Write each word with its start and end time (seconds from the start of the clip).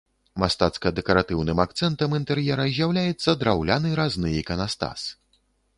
Мастацка-дэкаратыўным 0.43 1.61
акцэнтам 1.65 2.17
інтэр'ера 2.21 2.67
з'яўляецца 2.77 3.39
драўляны 3.45 3.89
разны 4.03 4.29
іканастас. 4.41 4.99